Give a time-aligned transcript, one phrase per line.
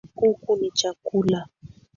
[0.17, 1.47] Kuku ni chakula